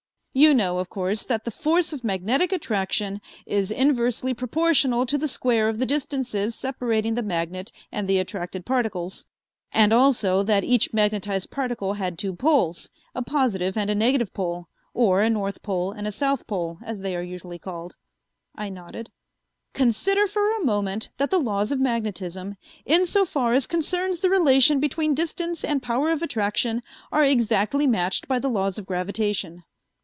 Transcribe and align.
"You 0.33 0.53
know, 0.53 0.77
of 0.77 0.87
course, 0.87 1.23
that 1.25 1.43
the 1.43 1.51
force 1.51 1.91
of 1.91 2.05
magnetic 2.05 2.53
attraction 2.53 3.19
is 3.45 3.69
inversely 3.69 4.33
proportional 4.33 5.05
to 5.07 5.17
the 5.17 5.27
square 5.27 5.67
of 5.67 5.77
the 5.77 5.85
distances 5.85 6.55
separating 6.55 7.15
the 7.15 7.21
magnet 7.21 7.69
and 7.91 8.07
the 8.07 8.17
attracted 8.17 8.65
particles, 8.65 9.25
and 9.73 9.91
also 9.91 10.41
that 10.43 10.63
each 10.63 10.93
magnetized 10.93 11.51
particle 11.51 11.95
had 11.95 12.17
two 12.17 12.33
poles, 12.33 12.89
a 13.13 13.21
positive 13.21 13.75
and 13.75 13.89
a 13.89 13.93
negative 13.95 14.33
pole, 14.33 14.69
or 14.93 15.19
a 15.21 15.29
north 15.29 15.61
pole 15.63 15.91
and 15.91 16.07
a 16.07 16.13
south 16.13 16.47
pole, 16.47 16.79
as 16.81 17.01
they 17.01 17.13
are 17.13 17.21
usually 17.21 17.59
called?" 17.59 17.97
I 18.55 18.69
nodded. 18.69 19.11
"Consider 19.73 20.27
for 20.27 20.55
a 20.55 20.63
moment 20.63 21.09
that 21.17 21.29
the 21.29 21.39
laws 21.41 21.73
of 21.73 21.81
magnetism, 21.81 22.55
insofar 22.85 23.51
as 23.51 23.67
concerns 23.67 24.21
the 24.21 24.29
relation 24.29 24.79
between 24.79 25.13
distance 25.13 25.61
and 25.65 25.81
power 25.83 26.09
of 26.09 26.21
attraction, 26.21 26.83
are 27.11 27.25
exactly 27.25 27.85
matched 27.85 28.29
by 28.29 28.39
the 28.39 28.49
laws 28.49 28.77
of 28.77 28.85
gravitation." 28.85 29.65